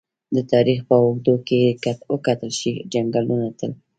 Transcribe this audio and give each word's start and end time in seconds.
د 0.35 0.37
تاریخ 0.53 0.79
په 0.89 0.95
اوږدو 1.03 1.35
کې 1.47 1.61
که 1.83 1.91
وکتل 2.13 2.51
شي! 2.59 2.71
جنګونه 2.93 3.47
تل 3.57 3.71